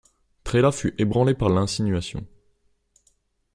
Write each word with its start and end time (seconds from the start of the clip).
Trélat 0.43 0.71
fut 0.71 0.95
ébranlé 0.97 1.35
par 1.35 1.49
l'insinuation. 1.49 2.25